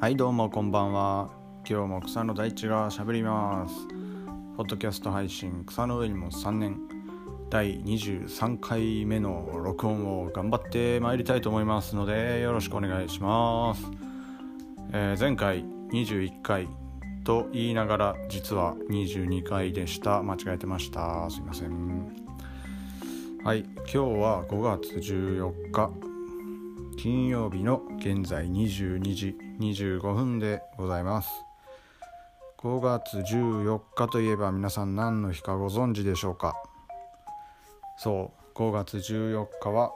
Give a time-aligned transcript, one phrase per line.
[0.00, 1.28] はいどうもこんばんは。
[1.68, 3.74] 今日も草の大地がしゃべります。
[4.56, 6.78] ポッドキャスト配信草の上にも3年。
[7.50, 13.90] 第23回目の録音を頑張ってまいりたいと思いますのでよろしくお願いします、
[14.92, 16.68] えー、前回21回
[17.24, 20.22] と言いながら実は22回でした。
[20.22, 21.28] 間違えてました。
[21.28, 22.06] すいません。
[23.42, 26.07] はい今日は5月14日。
[26.98, 31.30] 金曜日の現在22時25分でございます。
[32.58, 36.56] 5月14日といえば皆さん何の日かご存知でしょうか？
[37.98, 39.92] そう5月14日は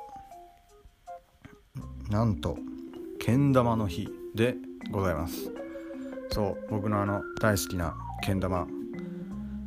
[2.08, 2.56] なんと
[3.18, 4.54] けん玉の日で
[4.92, 5.52] ございます。
[6.30, 8.68] そう僕のあの大好きなけん玉。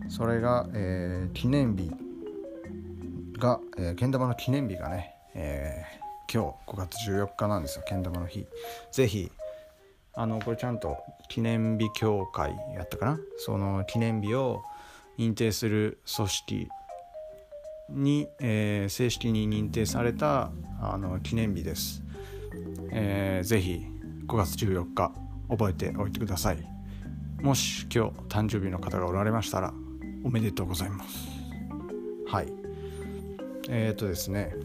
[0.07, 1.91] それが、えー、記念日
[3.37, 8.45] が、えー、けん玉の記念日がね、えー、今日5月14日なんですよけん玉の日。
[8.91, 9.31] ぜひ
[10.13, 10.97] あのこれちゃんと
[11.29, 13.19] 記念日協会やったかな？
[13.37, 14.63] その記念日を
[15.17, 16.69] 認定する組織
[17.89, 22.01] に、えー、正式に認定されたあの記念日です、
[22.91, 23.85] えー、ぜひ
[24.27, 25.11] 5月14日
[25.49, 26.57] 覚えておいてください。
[27.41, 29.73] もし今日誕生日の方がおられましたら
[30.23, 31.27] おめでとうございます。
[32.27, 32.47] はい。
[33.69, 34.55] えっ、ー、とですね、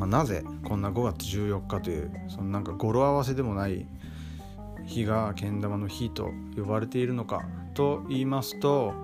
[0.00, 3.86] まあ、なぜこんな5月14日というそのなんか語呂合わせでもない
[4.86, 7.42] 日がけん玉の日と呼ばれているのか
[7.74, 8.94] と言いますと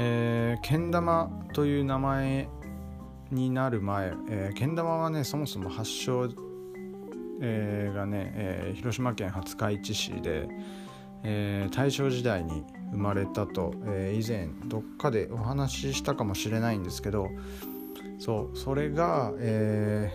[0.00, 2.48] えー、けん玉という名前
[3.32, 6.28] になる前、えー、けん玉はねそもそも発祥、
[7.40, 10.46] えー、がね、えー、広島県廿日市市で、
[11.24, 17.26] えー、大正時代に生まれたと、えー、以前どっかでお話ししたかもしれないんですけど
[18.18, 20.12] そうそれが、え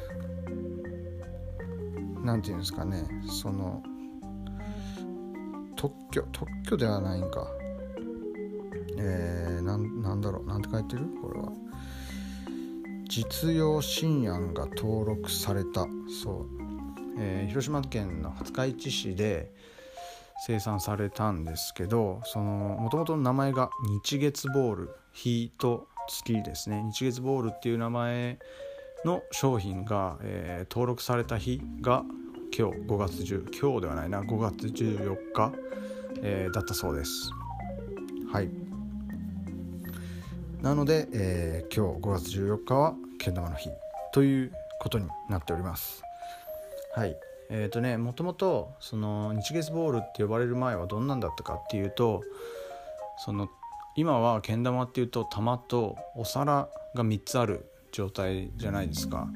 [2.19, 3.81] ー、ていうんですかねその
[5.75, 7.47] 特許特許ではないんか。
[8.95, 11.07] えー、なんだろうなんて書いてる？
[11.21, 11.51] これは。
[13.09, 15.85] 実用新案が登録された。
[16.23, 16.47] そう、
[17.19, 19.51] えー、広島県の廿日市市で
[20.45, 23.69] 生産されたんですけどもともとの名前が
[24.03, 26.83] 日月ボール日と月ですね。
[26.91, 28.37] 日月ボールっていう名前
[29.05, 32.03] の商品が、えー、登録された日が
[32.57, 35.51] 今日5月10今日ではないな5月14日、
[36.21, 37.31] えー、だったそうです。
[38.31, 38.49] はい。
[40.61, 43.69] なので、えー、今日5月14日はけん玉の日
[44.13, 46.03] ということになっております。
[46.95, 47.17] はい。
[47.49, 52.23] えーとねもともとその日月ボールって呼ばれる前はどんなんだったかっていうと
[53.17, 53.49] その
[53.95, 59.27] 今はけん玉っていうと玉とお皿が3つある状態じゃないですか。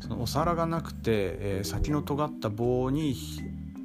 [0.00, 3.16] そのお皿がなくて、えー、先の尖った棒に、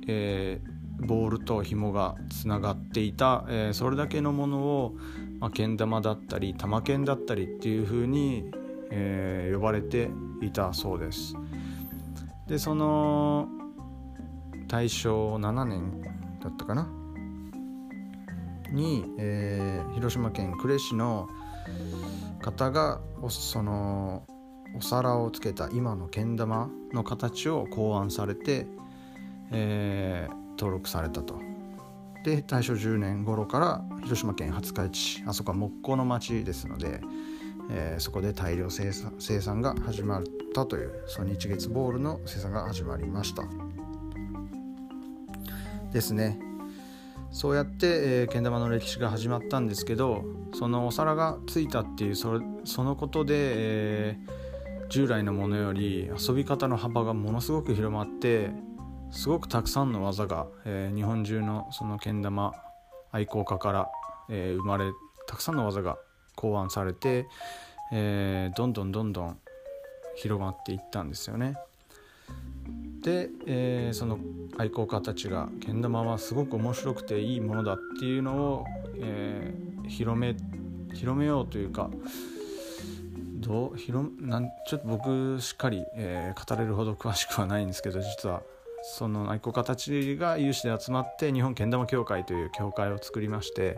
[0.07, 4.95] えー、ボールと紐がつながっていた、えー、それだけのものを
[5.39, 8.51] まあ、けん玉だったり玉剣だったりっていう風に、
[8.91, 10.09] えー、呼ばれて
[10.41, 11.33] いたそうです。
[12.47, 13.47] でその
[14.67, 16.01] 大正7年
[16.43, 16.98] だったかな？
[18.71, 21.29] に、えー、広島県呉市の
[22.41, 24.23] 方がその
[24.75, 28.67] お皿をつけた今のけん玉の形を考案されて、
[29.51, 31.39] えー、登録されたと。
[32.23, 36.99] で大正10年頃から広島県廿日市あそこは木工の町ですので、
[37.71, 43.43] えー、そこで大量生産生産が始まったというその日月ボールの生産が始まりました。
[45.91, 46.48] ですね。
[47.31, 50.23] そうやって、えー、けん玉の歴史が始まったんですけど
[50.53, 58.51] そのお皿がついたっていうそれそのことで、えー、従来のものより遊び方の幅がものすごく広まって
[59.11, 62.53] すごくたくさんの技が、えー、日本中のそのけん玉
[63.11, 63.89] 愛好家から、
[64.29, 64.91] えー、生まれ
[65.27, 65.97] たくさんの技が
[66.35, 67.27] 考案されて、
[67.91, 69.39] えー、どんどんどんどん
[70.15, 71.55] 広がっていったんですよね。
[73.01, 74.19] で、えー、その
[74.59, 78.65] 愛好家たちがけん玉はすごく面白くていいものだっていうのを、
[78.97, 80.35] えー、広め
[80.93, 81.89] 広めようというか
[83.35, 88.41] どう広なんちょっと僕しっかり、えー、語れるほど詳しくはないんですけど実は
[88.97, 93.77] その愛好家たちが有志で集まって日本けん玉協会という協会を作りまして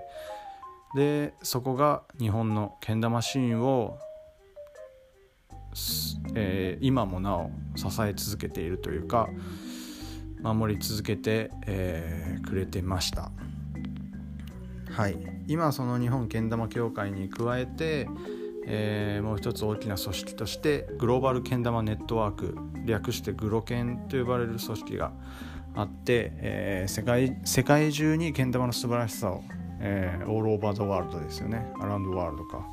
[0.96, 4.00] でそこが日本のけん玉シーンを、
[6.34, 9.30] えー、今もなお支え続けているというか
[10.42, 13.32] 守り続けて、えー、くれてました。
[14.92, 15.18] はい。
[15.48, 18.08] 今その日本けん玉協会に加えて
[18.66, 22.56] えー、もう一つ大きな組織としてグローバルけん玉ネットワーク
[22.86, 25.12] 略してグロケンと呼ばれる組織が
[25.76, 29.44] あって、えー、世界世界中にけん玉の素晴らしさを、
[29.80, 31.72] えー、オールオーバーザワールドですよね。
[31.80, 32.66] アラウンドワールドか。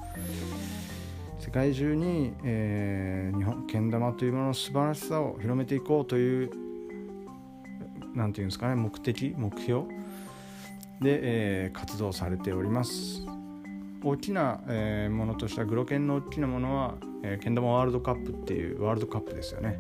[1.39, 6.51] 世界中に、えー、日本けん玉というものの素晴らしさを広めていこうという
[8.19, 9.85] 何て言うんですかね目的目標。
[11.01, 13.23] で、えー、活動されております。
[14.03, 19.77] 大きな、えー、ものとしてはグロケンの大きなものは、えー、けん玉ワールドカップっていうワールドカップですよね、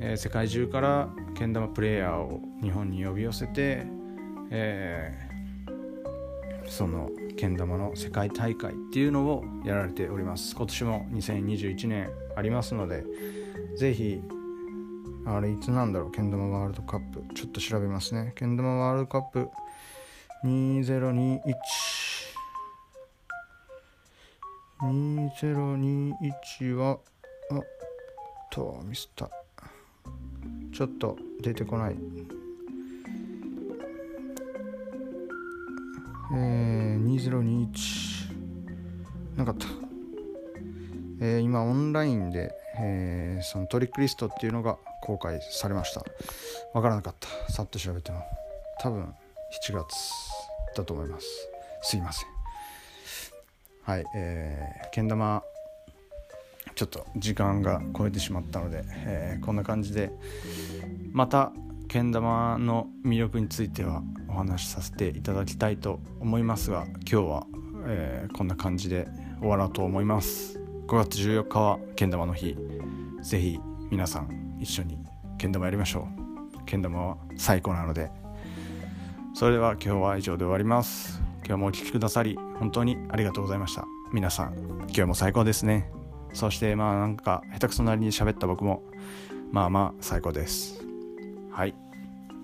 [0.00, 3.84] えー、世界中からけん玉プレーヤーを日本に呼び寄せて、
[4.50, 10.54] えー、そのけん玉の世界大会っていうのをやられております。
[10.54, 13.04] 今年も2021年ありますので
[13.76, 14.20] ぜひ
[15.26, 16.12] あれいつなんだろう？
[16.12, 17.05] けん玉ワールドカップ
[17.36, 18.32] ちょっと調べますね。
[18.34, 19.50] けん玉ワールドカップ
[20.42, 21.54] 2021
[24.80, 26.98] 2021は
[27.50, 27.62] あっ
[28.50, 29.28] とミスった。
[30.72, 31.96] ちょっと出てこない。
[36.32, 38.32] えー、2021
[39.36, 39.66] なかった、
[41.20, 46.02] えー、今オンラインで、えー、そのトリックリストっていうのが公開されました。
[46.74, 47.52] わからなかった。
[47.52, 48.22] さっと調べても。
[48.80, 49.02] 多分
[49.68, 49.94] 7月
[50.76, 51.26] だと思います。
[51.82, 52.28] すいません。
[53.82, 55.42] はいえー、けん玉
[56.74, 60.10] ちょっと時間が超えてしまったので、えー、こんな感じで
[61.12, 61.52] また
[61.88, 67.46] けん玉の魅力についてはお話しさせていただきたいと思いますが今日は、
[67.86, 69.06] えー、こんな感じで
[69.38, 70.58] 終わろうと思います。
[70.88, 72.56] 5月14日はけん玉の日。
[73.22, 73.60] 是非
[73.90, 74.98] 皆さん一緒に
[75.38, 76.25] けん玉やりましょう。
[76.66, 78.10] けん玉は最高なので。
[79.34, 81.20] それでは今日は以上で終わります。
[81.46, 83.84] 今日もお聴きくださり本当にありがとうございました。
[84.12, 84.54] 皆さん
[84.88, 85.90] 今日も最高ですね。
[86.32, 88.82] そしてまあなんか下手くそなりに喋った僕も
[89.52, 90.84] まあまあ最高です。
[91.50, 91.74] はい。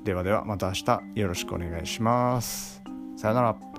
[0.04, 2.82] ではではまた明日よろしくお願いします。
[3.16, 3.71] さよなら。